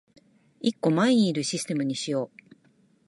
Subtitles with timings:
[0.61, 2.57] 一個前にいるシステムにしよう